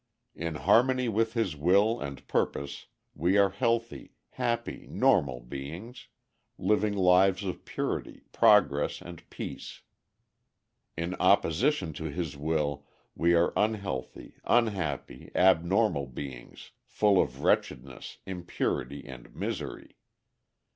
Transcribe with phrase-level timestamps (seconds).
[0.33, 6.07] In harmony with His will and purpose we are healthy, happy, normal beings,
[6.57, 9.83] living lives of purity, progress, and peace.
[10.97, 12.83] In opposition to His will
[13.13, 19.97] we are unhealthy, unhappy, abnormal beings, full of wretchedness, impurity, and misery.